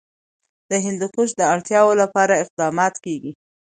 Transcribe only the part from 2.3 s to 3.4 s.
اقدامات کېږي.